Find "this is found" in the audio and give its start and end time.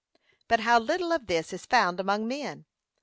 1.27-1.99